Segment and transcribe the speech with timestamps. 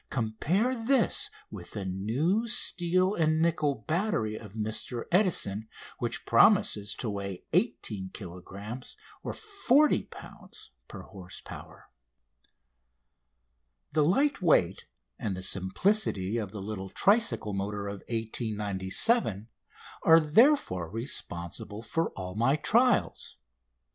[0.09, 7.07] Compare this with the new steel and nickel battery of Mr Edison, which promises to
[7.07, 11.91] weigh 18 kilogrammes (40 lbs.) per horse power.
[13.91, 14.87] The light weight
[15.19, 19.49] and the simplicity of the little tricycle motor of 1897
[20.01, 23.35] are, therefore, responsible for all my trials.